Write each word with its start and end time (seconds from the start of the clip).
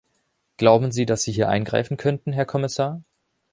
Glauben 0.57 0.91
Sie, 0.91 1.05
dass 1.05 1.21
Sie 1.21 1.31
hier 1.31 1.47
eingreifen 1.47 1.95
könnten, 1.95 2.33
Herr 2.33 2.47
Kommissar? 2.47 3.03